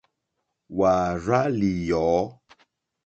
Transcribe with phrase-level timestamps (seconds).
[0.77, 2.13] Wàà rzà lìyɔ̌.